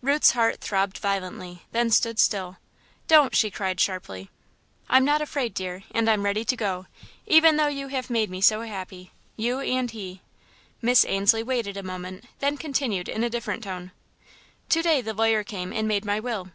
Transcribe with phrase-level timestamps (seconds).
[0.00, 2.56] Ruth's heart throbbed violently, then stood still.
[3.08, 4.30] "Don't!" she cried, sharply.
[4.88, 6.86] "I'm not afraid, dear, and I'm ready to go,
[7.26, 10.22] even though you have made me so happy you and he."
[10.80, 13.92] Miss Ainslie waited a moment, then continued, in a different tone:
[14.70, 16.52] "To day the lawyer came and made my will.